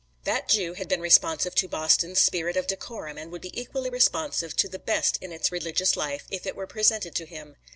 [0.23, 4.55] That Jew had been responsive to Boston's spirit of decorum and would be equally responsive
[4.55, 7.55] to the best in its religious life if it were presented to him.